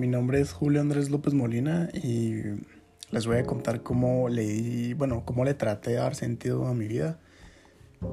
Mi 0.00 0.06
nombre 0.06 0.40
es 0.40 0.54
Julio 0.54 0.80
Andrés 0.80 1.10
López 1.10 1.34
Molina 1.34 1.90
y 1.92 2.40
les 3.10 3.26
voy 3.26 3.36
a 3.36 3.44
contar 3.44 3.82
cómo 3.82 4.30
le 4.30 4.94
bueno, 4.94 5.26
cómo 5.26 5.44
le 5.44 5.52
traté 5.52 5.90
de 5.90 5.96
dar 5.96 6.14
sentido 6.14 6.66
a 6.68 6.72
mi 6.72 6.88
vida 6.88 7.18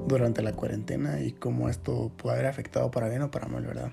durante 0.06 0.42
la 0.42 0.52
cuarentena 0.52 1.22
y 1.22 1.32
cómo 1.32 1.70
esto 1.70 2.12
puede 2.18 2.36
haber 2.36 2.46
afectado 2.48 2.90
para 2.90 3.08
bien 3.08 3.22
o 3.22 3.30
para 3.30 3.48
mal, 3.48 3.64
¿verdad? 3.64 3.90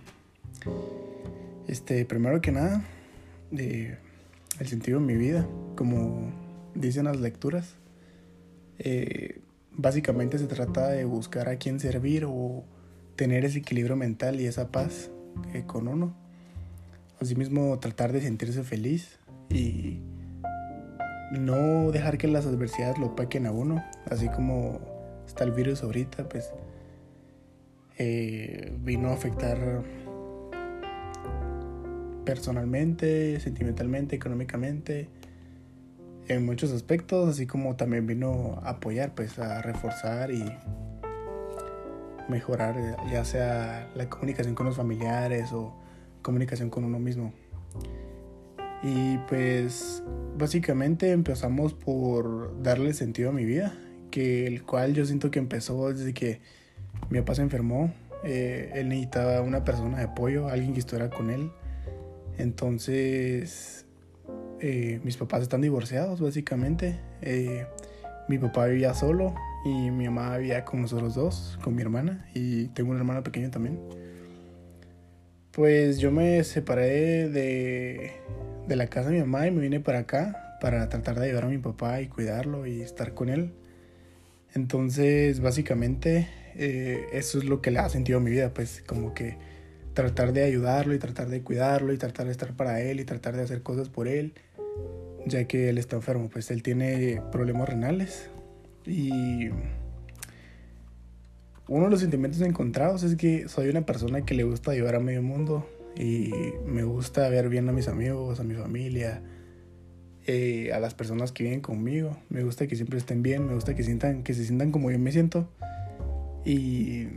Este, 1.70 2.04
primero 2.04 2.42
que 2.42 2.52
nada, 2.52 2.84
el 3.54 4.68
sentido 4.68 5.00
de 5.00 5.06
mi 5.06 5.16
vida, 5.16 5.48
como 5.78 6.34
dicen 6.74 7.06
las 7.06 7.22
lecturas, 7.22 7.76
eh, 8.78 9.40
básicamente 9.72 10.38
se 10.38 10.48
trata 10.48 10.90
de 10.90 11.06
buscar 11.06 11.48
a 11.48 11.56
quién 11.56 11.80
servir 11.80 12.26
o 12.28 12.66
tener 13.16 13.46
ese 13.46 13.60
equilibrio 13.60 13.96
mental 13.96 14.42
y 14.42 14.48
esa 14.48 14.70
paz 14.70 15.12
eh, 15.54 15.64
con 15.66 15.88
uno. 15.88 16.25
Asimismo, 17.20 17.80
tratar 17.80 18.12
de 18.12 18.22
sentirse 18.22 18.64
feliz 18.64 19.20
y 19.50 20.02
no 21.32 21.92
dejar 21.92 22.18
que 22.18 22.28
las 22.28 22.46
adversidades 22.46 22.98
lo 22.98 23.16
paquen 23.16 23.46
a 23.46 23.52
uno, 23.52 23.84
así 24.10 24.30
como 24.30 24.80
está 25.26 25.44
el 25.44 25.52
virus 25.52 25.84
ahorita, 25.84 26.30
pues 26.30 26.52
eh, 27.98 28.74
vino 28.82 29.10
a 29.10 29.14
afectar 29.14 29.84
personalmente, 32.26 33.40
sentimentalmente, 33.40 34.16
económicamente, 34.16 35.10
en 36.28 36.46
muchos 36.46 36.72
aspectos, 36.72 37.30
así 37.30 37.46
como 37.46 37.76
también 37.76 38.08
vino 38.08 38.60
a 38.64 38.72
apoyar, 38.72 39.14
pues 39.14 39.38
a 39.40 39.62
reforzar 39.62 40.32
y 40.32 40.44
mejorar 42.28 42.98
ya 43.12 43.24
sea 43.24 43.88
la 43.94 44.10
comunicación 44.10 44.56
con 44.56 44.66
los 44.66 44.76
familiares 44.76 45.54
o 45.54 45.76
comunicación 46.26 46.70
con 46.72 46.84
uno 46.84 47.00
mismo. 47.00 47.32
Y 48.82 49.18
pues 49.30 50.04
básicamente 50.38 51.12
empezamos 51.12 51.74
por 51.74 52.62
darle 52.62 52.94
sentido 52.94 53.30
a 53.30 53.32
mi 53.32 53.46
vida, 53.46 53.74
que 54.12 54.48
el 54.48 54.64
cual 54.64 54.94
yo 54.94 55.06
siento 55.06 55.30
que 55.32 55.40
empezó 55.40 55.94
desde 55.94 56.14
que 56.14 56.42
mi 57.10 57.20
papá 57.20 57.36
se 57.36 57.44
enfermó. 57.44 57.94
Eh, 58.24 58.72
él 58.74 58.90
necesitaba 58.90 59.42
una 59.42 59.64
persona 59.64 60.00
de 60.00 60.06
apoyo, 60.06 60.50
alguien 60.50 60.74
que 60.74 60.80
estuviera 60.80 61.10
con 61.10 61.30
él. 61.30 61.52
Entonces, 62.38 63.86
eh, 64.60 65.00
mis 65.04 65.18
papás 65.18 65.44
están 65.44 65.62
divorciados 65.62 66.22
básicamente. 66.22 67.00
Eh, 67.22 67.68
mi 68.28 68.40
papá 68.40 68.66
vivía 68.66 68.96
solo 68.96 69.36
y 69.64 69.92
mi 69.92 70.06
mamá 70.06 70.38
vivía 70.38 70.66
con 70.66 70.82
nosotros 70.82 71.14
dos, 71.14 71.60
con 71.64 71.76
mi 71.76 71.84
hermana 71.84 72.28
y 72.34 72.68
tengo 72.70 72.92
un 72.92 72.98
hermano 72.98 73.24
pequeño 73.24 73.52
también. 73.52 73.80
Pues 75.56 76.00
yo 76.00 76.12
me 76.12 76.44
separé 76.44 77.30
de, 77.30 78.12
de 78.68 78.76
la 78.76 78.88
casa 78.88 79.08
de 79.08 79.16
mi 79.16 79.22
mamá 79.22 79.48
y 79.48 79.52
me 79.52 79.62
vine 79.62 79.80
para 79.80 80.00
acá 80.00 80.58
para 80.60 80.90
tratar 80.90 81.18
de 81.18 81.28
ayudar 81.28 81.46
a 81.46 81.48
mi 81.48 81.60
papá 81.60 82.02
y 82.02 82.08
cuidarlo 82.08 82.68
y 82.68 82.82
estar 82.82 83.14
con 83.14 83.30
él. 83.30 83.54
Entonces, 84.54 85.40
básicamente, 85.40 86.28
eh, 86.56 87.06
eso 87.14 87.38
es 87.38 87.46
lo 87.46 87.62
que 87.62 87.72
le 87.72 87.80
ha 87.80 87.88
sentido 87.88 88.20
mi 88.20 88.32
vida, 88.32 88.54
pues 88.54 88.84
como 88.86 89.14
que 89.14 89.38
tratar 89.94 90.34
de 90.34 90.44
ayudarlo 90.44 90.94
y 90.94 91.00
tratar 91.00 91.30
de 91.30 91.42
cuidarlo 91.42 91.94
y 91.94 91.98
tratar 91.98 92.26
de 92.26 92.34
estar 92.34 92.54
para 92.58 92.82
él 92.82 93.00
y 93.00 93.06
tratar 93.06 93.38
de 93.38 93.44
hacer 93.44 93.62
cosas 93.62 93.88
por 93.88 94.10
él, 94.10 94.34
ya 95.26 95.46
que 95.46 95.70
él 95.70 95.78
está 95.78 95.96
enfermo, 95.96 96.30
pues 96.30 96.52
él 96.52 96.64
tiene 96.64 97.22
problemas 97.32 97.70
renales 97.70 98.30
y 98.86 99.52
uno 101.68 101.86
de 101.86 101.92
los 101.92 102.00
sentimientos 102.00 102.42
encontrados 102.42 103.04
es 103.04 103.16
que 103.16 103.48
soy 103.50 103.70
una 103.70 103.86
persona 103.86 104.26
que 104.26 104.36
le 104.36 104.44
gusta 104.44 104.72
ayudar 104.72 104.96
a 104.96 105.00
medio 105.00 105.24
mundo 105.24 105.68
y 105.96 106.32
me 106.66 106.84
gusta 106.84 107.28
ver 107.30 107.50
bien 107.50 107.68
a 107.70 107.72
mis 107.72 107.88
amigos, 107.88 108.40
a 108.40 108.44
mi 108.44 108.54
familia, 108.54 109.22
eh, 110.28 110.72
a 110.74 110.80
las 110.80 110.94
personas 110.94 111.32
que 111.32 111.44
viven 111.44 111.62
conmigo. 111.62 112.18
Me 112.30 112.44
gusta 112.44 112.68
que 112.68 112.76
siempre 112.76 112.98
estén 112.98 113.24
bien, 113.24 113.48
me 113.48 113.54
gusta 113.54 113.76
que 113.76 113.84
sientan, 113.84 114.24
que 114.24 114.34
se 114.34 114.46
sientan 114.46 114.72
como 114.72 114.92
yo 114.92 115.00
me 115.00 115.12
siento. 115.12 115.50
Y 116.44 117.08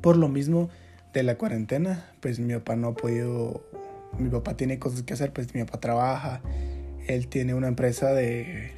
por 0.00 0.16
lo 0.16 0.28
mismo 0.28 0.68
de 1.12 1.22
la 1.22 1.36
cuarentena, 1.36 2.12
pues 2.20 2.38
mi 2.38 2.54
papá 2.54 2.76
no 2.76 2.88
ha 2.88 2.94
podido, 2.94 3.64
mi 4.18 4.28
papá 4.28 4.56
tiene 4.56 4.78
cosas 4.78 5.02
que 5.02 5.14
hacer, 5.14 5.32
pues 5.32 5.54
mi 5.54 5.64
papá 5.64 5.80
trabaja, 5.80 6.42
él 7.08 7.26
tiene 7.28 7.54
una 7.54 7.68
empresa 7.68 8.12
de, 8.12 8.72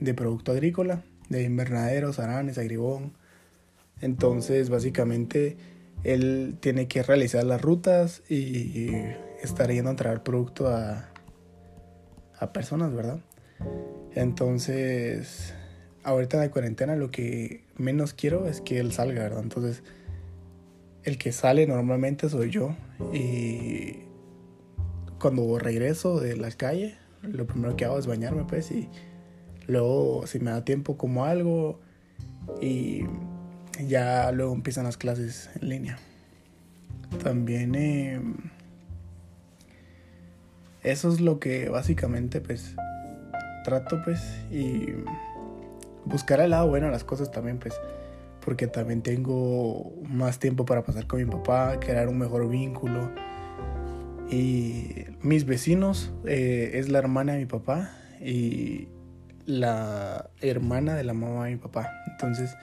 de 0.00 0.14
producto 0.14 0.52
agrícola, 0.52 1.02
de 1.28 1.44
invernaderos, 1.44 2.18
aranes, 2.18 2.58
agribón. 2.58 3.12
Entonces, 4.00 4.70
básicamente, 4.70 5.56
él 6.04 6.56
tiene 6.60 6.88
que 6.88 7.02
realizar 7.02 7.44
las 7.44 7.60
rutas 7.60 8.22
y 8.28 8.90
estar 9.42 9.70
yendo 9.70 9.90
a 9.90 9.96
traer 9.96 10.22
producto 10.22 10.68
a, 10.68 11.10
a 12.38 12.52
personas, 12.52 12.92
¿verdad? 12.94 13.20
Entonces, 14.14 15.54
ahorita 16.02 16.38
en 16.38 16.42
la 16.44 16.50
cuarentena 16.50 16.96
lo 16.96 17.10
que 17.10 17.62
menos 17.76 18.14
quiero 18.14 18.48
es 18.48 18.60
que 18.60 18.80
él 18.80 18.92
salga, 18.92 19.22
¿verdad? 19.22 19.42
Entonces, 19.42 19.82
el 21.04 21.18
que 21.18 21.32
sale 21.32 21.66
normalmente 21.66 22.28
soy 22.28 22.50
yo 22.50 22.74
y 23.12 24.00
cuando 25.18 25.58
regreso 25.58 26.20
de 26.20 26.36
la 26.36 26.50
calle, 26.50 26.96
lo 27.22 27.46
primero 27.46 27.76
que 27.76 27.84
hago 27.84 27.98
es 27.98 28.06
bañarme, 28.06 28.44
pues, 28.44 28.70
y 28.70 28.88
luego 29.66 30.26
si 30.26 30.40
me 30.40 30.50
da 30.50 30.64
tiempo 30.64 30.96
como 30.96 31.24
algo 31.24 31.80
y 32.60 33.04
ya 33.88 34.30
luego 34.32 34.54
empiezan 34.54 34.84
las 34.84 34.96
clases 34.96 35.50
en 35.60 35.68
línea. 35.68 35.98
También 37.22 37.74
eh, 37.74 38.20
eso 40.82 41.12
es 41.12 41.20
lo 41.20 41.38
que 41.38 41.68
básicamente 41.68 42.40
pues 42.40 42.74
trato 43.64 44.00
pues 44.04 44.20
y 44.50 44.86
buscar 46.04 46.40
el 46.40 46.50
lado 46.50 46.68
bueno 46.68 46.90
las 46.90 47.04
cosas 47.04 47.30
también 47.30 47.58
pues 47.58 47.74
porque 48.44 48.66
también 48.66 49.02
tengo 49.02 49.92
más 50.08 50.38
tiempo 50.38 50.64
para 50.64 50.82
pasar 50.82 51.06
con 51.06 51.20
mi 51.20 51.30
papá, 51.30 51.78
crear 51.78 52.08
un 52.08 52.18
mejor 52.18 52.48
vínculo. 52.48 53.10
Y 54.30 55.04
mis 55.22 55.44
vecinos 55.44 56.12
eh, 56.24 56.72
es 56.74 56.88
la 56.88 56.98
hermana 56.98 57.34
de 57.34 57.40
mi 57.40 57.46
papá 57.46 57.90
y 58.20 58.88
la 59.44 60.30
hermana 60.40 60.94
de 60.94 61.04
la 61.04 61.12
mamá 61.12 61.46
de 61.46 61.52
mi 61.52 61.56
papá. 61.58 61.90
Entonces 62.06 62.56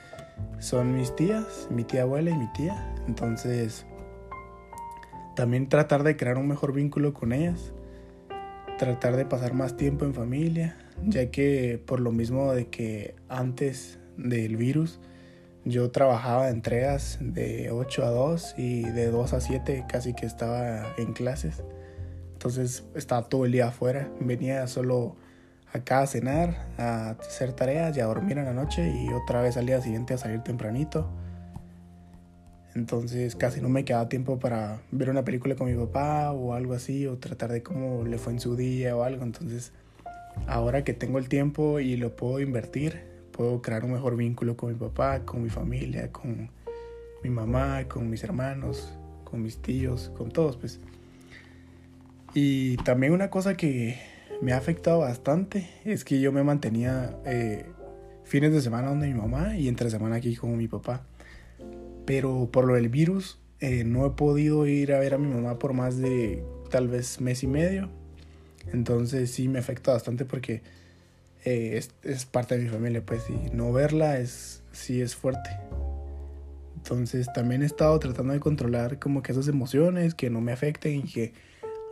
son 0.58 0.94
mis 0.96 1.14
tías, 1.14 1.68
mi 1.70 1.84
tía 1.84 2.02
abuela 2.02 2.30
y 2.30 2.36
mi 2.36 2.52
tía. 2.52 2.94
Entonces 3.06 3.86
también 5.34 5.68
tratar 5.68 6.02
de 6.02 6.16
crear 6.16 6.36
un 6.36 6.48
mejor 6.48 6.72
vínculo 6.72 7.14
con 7.14 7.32
ellas. 7.32 7.72
Tratar 8.78 9.16
de 9.16 9.24
pasar 9.24 9.54
más 9.54 9.76
tiempo 9.76 10.04
en 10.04 10.14
familia, 10.14 10.76
ya 11.04 11.30
que 11.30 11.82
por 11.84 12.00
lo 12.00 12.12
mismo 12.12 12.52
de 12.52 12.68
que 12.68 13.14
antes 13.28 13.98
del 14.16 14.56
virus 14.56 15.00
yo 15.64 15.90
trabajaba 15.90 16.48
entregas 16.48 17.18
de 17.20 17.70
8 17.70 18.04
a 18.04 18.10
2 18.10 18.54
y 18.56 18.82
de 18.82 19.10
2 19.10 19.32
a 19.32 19.40
7 19.40 19.84
casi 19.88 20.14
que 20.14 20.26
estaba 20.26 20.94
en 20.96 21.12
clases. 21.12 21.62
Entonces 22.32 22.84
estaba 22.94 23.28
todo 23.28 23.44
el 23.44 23.52
día 23.52 23.68
afuera. 23.68 24.10
Venía 24.20 24.66
solo 24.66 25.16
acá 25.72 26.00
a 26.00 26.06
cenar, 26.06 26.56
a 26.78 27.10
hacer 27.10 27.52
tareas 27.52 27.96
y 27.96 28.00
a 28.00 28.06
dormir 28.06 28.38
en 28.38 28.44
la 28.44 28.52
noche 28.52 28.90
y 28.90 29.12
otra 29.12 29.42
vez 29.42 29.56
al 29.56 29.66
día 29.66 29.80
siguiente 29.80 30.14
a 30.14 30.18
salir 30.18 30.40
tempranito. 30.42 31.08
Entonces 32.74 33.34
casi 33.34 33.60
no 33.60 33.68
me 33.68 33.84
quedaba 33.84 34.08
tiempo 34.08 34.38
para 34.38 34.80
ver 34.90 35.10
una 35.10 35.24
película 35.24 35.56
con 35.56 35.66
mi 35.68 35.76
papá 35.76 36.32
o 36.32 36.54
algo 36.54 36.74
así 36.74 37.06
o 37.06 37.18
tratar 37.18 37.50
de 37.50 37.62
cómo 37.62 38.04
le 38.04 38.18
fue 38.18 38.32
en 38.32 38.40
su 38.40 38.56
día 38.56 38.96
o 38.96 39.02
algo. 39.02 39.24
Entonces 39.24 39.72
ahora 40.46 40.84
que 40.84 40.94
tengo 40.94 41.18
el 41.18 41.28
tiempo 41.28 41.80
y 41.80 41.96
lo 41.96 42.14
puedo 42.14 42.40
invertir, 42.40 43.02
puedo 43.32 43.62
crear 43.62 43.84
un 43.84 43.92
mejor 43.92 44.16
vínculo 44.16 44.56
con 44.56 44.70
mi 44.70 44.76
papá, 44.76 45.20
con 45.24 45.42
mi 45.42 45.50
familia, 45.50 46.12
con 46.12 46.50
mi 47.22 47.30
mamá, 47.30 47.84
con 47.88 48.08
mis 48.08 48.22
hermanos, 48.22 48.92
con 49.24 49.42
mis 49.42 49.58
tíos, 49.58 50.12
con 50.16 50.30
todos, 50.30 50.56
pues. 50.56 50.80
Y 52.34 52.76
también 52.78 53.12
una 53.12 53.30
cosa 53.30 53.56
que 53.56 53.98
me 54.40 54.52
ha 54.52 54.56
afectado 54.56 55.00
bastante 55.00 55.68
es 55.84 56.04
que 56.04 56.20
yo 56.20 56.32
me 56.32 56.42
mantenía 56.42 57.16
eh, 57.24 57.66
fines 58.24 58.52
de 58.52 58.60
semana 58.60 58.88
donde 58.88 59.08
mi 59.08 59.14
mamá 59.14 59.56
y 59.56 59.68
entre 59.68 59.90
semana 59.90 60.16
aquí 60.16 60.36
con 60.36 60.56
mi 60.56 60.68
papá. 60.68 61.04
Pero 62.06 62.48
por 62.50 62.66
lo 62.66 62.74
del 62.74 62.88
virus 62.88 63.38
eh, 63.60 63.84
no 63.84 64.06
he 64.06 64.10
podido 64.10 64.66
ir 64.66 64.92
a 64.92 64.98
ver 64.98 65.14
a 65.14 65.18
mi 65.18 65.28
mamá 65.28 65.58
por 65.58 65.72
más 65.72 65.98
de 65.98 66.44
tal 66.70 66.88
vez 66.88 67.20
mes 67.20 67.42
y 67.42 67.46
medio. 67.46 67.90
Entonces 68.72 69.30
sí 69.30 69.48
me 69.48 69.58
afecta 69.58 69.92
bastante 69.92 70.24
porque 70.24 70.62
eh, 71.44 71.76
es, 71.76 71.90
es, 72.02 72.26
parte 72.26 72.56
de 72.56 72.64
mi 72.64 72.68
familia, 72.68 73.04
pues, 73.04 73.24
y 73.30 73.54
no 73.54 73.72
verla 73.72 74.18
es, 74.18 74.62
sí 74.72 75.00
es 75.00 75.16
fuerte. 75.16 75.50
Entonces 76.76 77.28
también 77.32 77.62
he 77.62 77.66
estado 77.66 77.98
tratando 77.98 78.32
de 78.34 78.40
controlar 78.40 78.98
como 78.98 79.22
que 79.22 79.32
esas 79.32 79.48
emociones, 79.48 80.14
que 80.14 80.30
no 80.30 80.40
me 80.40 80.52
afecten 80.52 80.96
y 80.96 81.02
que 81.02 81.32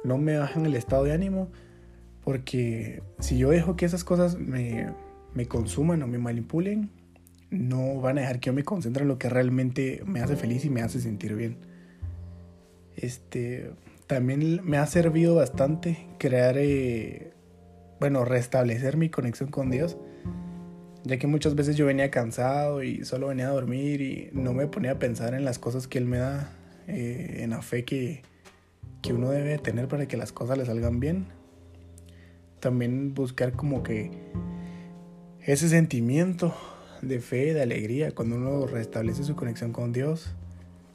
no 0.04 0.18
me 0.18 0.36
bajen 0.36 0.66
el 0.66 0.74
estado 0.74 1.04
de 1.04 1.12
ánimo, 1.12 1.50
porque 2.26 3.04
si 3.20 3.38
yo 3.38 3.50
dejo 3.50 3.76
que 3.76 3.86
esas 3.86 4.02
cosas 4.02 4.36
me, 4.36 4.88
me 5.32 5.46
consuman 5.46 6.02
o 6.02 6.08
me 6.08 6.18
manipulen, 6.18 6.90
no 7.50 8.00
van 8.00 8.18
a 8.18 8.22
dejar 8.22 8.40
que 8.40 8.48
yo 8.48 8.52
me 8.52 8.64
concentre 8.64 9.02
en 9.02 9.08
lo 9.08 9.16
que 9.16 9.28
realmente 9.28 10.02
me 10.04 10.20
hace 10.20 10.34
feliz 10.34 10.64
y 10.64 10.70
me 10.70 10.82
hace 10.82 10.98
sentir 11.00 11.36
bien. 11.36 11.58
Este, 12.96 13.70
también 14.08 14.60
me 14.64 14.76
ha 14.76 14.86
servido 14.86 15.36
bastante 15.36 16.08
crear, 16.18 16.56
eh, 16.58 17.30
bueno, 18.00 18.24
restablecer 18.24 18.96
mi 18.96 19.08
conexión 19.08 19.48
con 19.52 19.70
Dios, 19.70 19.96
ya 21.04 21.18
que 21.18 21.28
muchas 21.28 21.54
veces 21.54 21.76
yo 21.76 21.86
venía 21.86 22.10
cansado 22.10 22.82
y 22.82 23.04
solo 23.04 23.28
venía 23.28 23.46
a 23.46 23.52
dormir 23.52 24.00
y 24.00 24.30
no 24.32 24.52
me 24.52 24.66
ponía 24.66 24.90
a 24.90 24.98
pensar 24.98 25.32
en 25.34 25.44
las 25.44 25.60
cosas 25.60 25.86
que 25.86 25.98
Él 25.98 26.06
me 26.06 26.18
da, 26.18 26.50
eh, 26.88 27.42
en 27.44 27.50
la 27.50 27.62
fe 27.62 27.84
que, 27.84 28.22
que 29.00 29.12
uno 29.12 29.30
debe 29.30 29.58
tener 29.58 29.86
para 29.86 30.08
que 30.08 30.16
las 30.16 30.32
cosas 30.32 30.58
le 30.58 30.66
salgan 30.66 30.98
bien. 30.98 31.35
También 32.66 33.14
buscar 33.14 33.52
como 33.52 33.84
que 33.84 34.10
ese 35.40 35.68
sentimiento 35.68 36.52
de 37.00 37.20
fe, 37.20 37.54
de 37.54 37.62
alegría, 37.62 38.10
cuando 38.10 38.34
uno 38.34 38.66
restablece 38.66 39.22
su 39.22 39.36
conexión 39.36 39.72
con 39.72 39.92
Dios, 39.92 40.34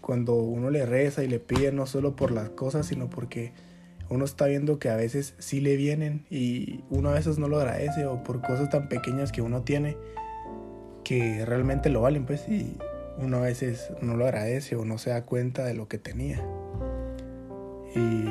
cuando 0.02 0.36
uno 0.36 0.70
le 0.70 0.86
reza 0.86 1.24
y 1.24 1.30
le 1.30 1.40
pide 1.40 1.72
no 1.72 1.86
solo 1.86 2.14
por 2.18 2.32
las 2.32 2.50
cosas, 2.50 2.88
sino 2.88 3.10
porque 3.10 3.54
uno 4.10 4.26
está 4.26 4.48
viendo 4.48 4.80
que 4.80 4.90
a 4.90 4.98
veces 4.98 5.34
sí 5.40 5.62
le 5.62 5.78
vienen 5.78 6.26
y 6.30 6.84
uno 6.90 7.08
a 7.08 7.14
veces 7.14 7.40
no 7.40 7.48
lo 7.48 7.58
agradece 7.58 8.06
o 8.06 8.22
por 8.22 8.42
cosas 8.42 8.70
tan 8.70 8.90
pequeñas 8.90 9.32
que 9.32 9.42
uno 9.42 9.62
tiene 9.62 9.96
que 11.06 11.46
realmente 11.46 11.88
lo 11.88 12.02
valen, 12.02 12.26
pues, 12.26 12.50
y 12.50 12.76
uno 13.18 13.38
a 13.38 13.42
veces 13.44 13.94
no 14.02 14.18
lo 14.18 14.26
agradece 14.26 14.76
o 14.76 14.84
no 14.84 14.98
se 14.98 15.12
da 15.12 15.24
cuenta 15.24 15.64
de 15.64 15.74
lo 15.74 15.88
que 15.88 16.00
tenía. 16.00 16.46
Y 17.96 18.26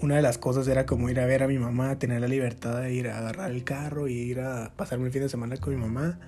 una 0.00 0.16
de 0.16 0.22
las 0.22 0.38
cosas 0.38 0.68
era 0.68 0.86
como 0.86 1.08
ir 1.10 1.18
a 1.20 1.26
ver 1.26 1.42
a 1.42 1.48
mi 1.48 1.58
mamá, 1.58 1.98
tener 1.98 2.20
la 2.20 2.28
libertad 2.28 2.82
de 2.82 2.92
ir 2.92 3.08
a 3.08 3.18
agarrar 3.18 3.50
el 3.50 3.64
carro 3.64 4.08
y 4.08 4.14
ir 4.14 4.40
a 4.40 4.72
pasarme 4.76 5.06
el 5.06 5.12
fin 5.12 5.22
de 5.22 5.28
semana 5.28 5.56
con 5.56 5.74
mi 5.74 5.80
mamá. 5.80 6.18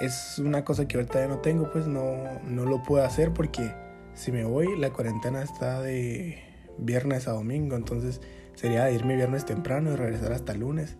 Es 0.00 0.38
una 0.38 0.64
cosa 0.64 0.88
que 0.88 0.96
ahorita 0.96 1.20
ya 1.20 1.28
no 1.28 1.38
tengo, 1.38 1.70
pues 1.70 1.86
no, 1.86 2.16
no 2.44 2.64
lo 2.64 2.82
puedo 2.82 3.04
hacer 3.04 3.32
porque 3.32 3.72
si 4.14 4.32
me 4.32 4.44
voy, 4.44 4.76
la 4.78 4.90
cuarentena 4.90 5.42
está 5.42 5.80
de 5.80 6.42
viernes 6.78 7.28
a 7.28 7.32
domingo, 7.32 7.76
entonces 7.76 8.20
sería 8.54 8.90
irme 8.90 9.14
viernes 9.14 9.44
temprano 9.44 9.92
y 9.92 9.96
regresar 9.96 10.32
hasta 10.32 10.54
lunes. 10.54 10.96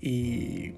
Y 0.00 0.74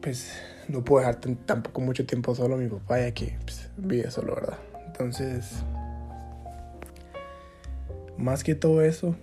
pues 0.00 0.32
no 0.68 0.84
puedo 0.84 1.00
dejar 1.04 1.20
tampoco 1.44 1.80
mucho 1.80 2.06
tiempo 2.06 2.34
solo 2.34 2.54
a 2.54 2.58
mi 2.58 2.68
papá 2.68 3.00
ya 3.00 3.12
que 3.12 3.36
pues, 3.44 3.70
vive 3.76 4.10
solo, 4.10 4.36
¿verdad? 4.36 4.58
Entonces 4.86 5.64
más 8.20 8.44
que 8.44 8.54
todo 8.54 8.82
eso, 8.82 9.16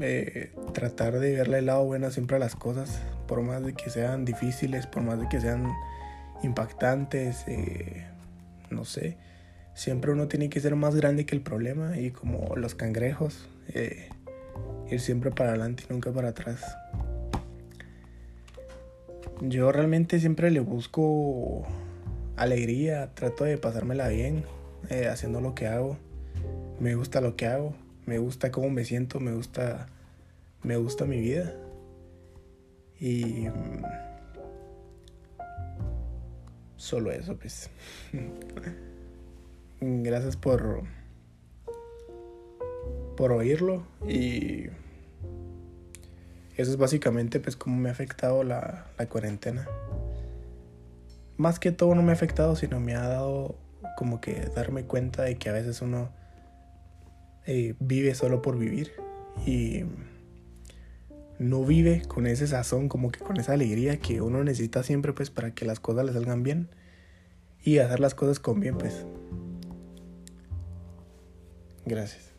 eh, 0.00 0.52
tratar 0.72 1.18
de 1.18 1.32
verle 1.32 1.58
el 1.58 1.66
lado 1.66 1.84
bueno 1.84 2.10
siempre 2.10 2.36
a 2.36 2.38
las 2.38 2.54
cosas, 2.54 3.00
por 3.26 3.42
más 3.42 3.64
de 3.64 3.74
que 3.74 3.90
sean 3.90 4.24
difíciles, 4.24 4.86
por 4.86 5.02
más 5.02 5.20
de 5.20 5.28
que 5.28 5.40
sean 5.40 5.72
impactantes, 6.42 7.44
eh, 7.48 8.06
no 8.70 8.84
sé, 8.84 9.16
siempre 9.74 10.12
uno 10.12 10.28
tiene 10.28 10.48
que 10.48 10.60
ser 10.60 10.76
más 10.76 10.94
grande 10.94 11.26
que 11.26 11.34
el 11.34 11.42
problema 11.42 11.98
y 11.98 12.10
como 12.10 12.54
los 12.56 12.74
cangrejos, 12.74 13.48
eh, 13.74 14.10
ir 14.90 15.00
siempre 15.00 15.30
para 15.30 15.50
adelante 15.50 15.84
y 15.88 15.92
nunca 15.92 16.12
para 16.12 16.28
atrás. 16.28 16.76
Yo 19.40 19.72
realmente 19.72 20.20
siempre 20.20 20.50
le 20.50 20.60
busco 20.60 21.66
alegría, 22.36 23.10
trato 23.14 23.44
de 23.44 23.58
pasármela 23.58 24.08
bien 24.08 24.44
haciendo 25.10 25.40
lo 25.40 25.54
que 25.54 25.66
hago, 25.66 25.98
me 26.78 26.94
gusta 26.94 27.20
lo 27.20 27.34
que 27.34 27.46
hago 27.46 27.74
me 28.06 28.18
gusta 28.18 28.50
cómo 28.50 28.70
me 28.70 28.84
siento, 28.84 29.20
me 29.20 29.32
gusta, 29.32 29.88
me 30.62 30.76
gusta 30.76 31.04
mi 31.04 31.20
vida. 31.20 31.54
Y 32.98 33.48
solo 36.76 37.12
eso, 37.12 37.36
pues. 37.36 37.68
Gracias 39.80 40.36
por 40.36 40.84
por 43.16 43.32
oírlo 43.32 43.86
y 44.06 44.66
eso 46.56 46.70
es 46.70 46.76
básicamente 46.76 47.40
pues 47.40 47.56
cómo 47.56 47.76
me 47.76 47.88
ha 47.88 47.92
afectado 47.92 48.44
la, 48.44 48.86
la 48.98 49.06
cuarentena. 49.06 49.66
Más 51.36 51.58
que 51.58 51.72
todo 51.72 51.94
no 51.94 52.02
me 52.02 52.10
ha 52.10 52.14
afectado, 52.14 52.56
sino 52.56 52.78
me 52.78 52.94
ha 52.94 53.08
dado 53.08 53.56
como 53.96 54.20
que 54.20 54.34
darme 54.54 54.84
cuenta 54.84 55.22
de 55.22 55.36
que 55.36 55.48
a 55.48 55.52
veces 55.52 55.82
uno 55.82 56.10
eh, 57.46 57.74
vive 57.78 58.14
solo 58.14 58.42
por 58.42 58.58
vivir 58.58 58.92
y 59.46 59.84
no 61.38 61.64
vive 61.64 62.02
con 62.06 62.26
ese 62.26 62.46
sazón, 62.46 62.88
como 62.88 63.10
que 63.10 63.20
con 63.20 63.36
esa 63.38 63.52
alegría 63.52 63.98
que 63.98 64.20
uno 64.20 64.42
necesita 64.42 64.82
siempre 64.82 65.12
pues 65.12 65.30
para 65.30 65.54
que 65.54 65.64
las 65.64 65.80
cosas 65.80 66.06
le 66.06 66.12
salgan 66.12 66.42
bien 66.42 66.68
y 67.62 67.78
hacer 67.78 68.00
las 68.00 68.14
cosas 68.14 68.40
con 68.40 68.60
bien 68.60 68.78
pues. 68.78 69.06
Gracias. 71.84 72.35